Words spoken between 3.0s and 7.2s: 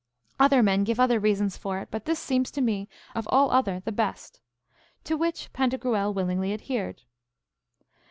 of all other the best. To which Pantagruel willingly adhered.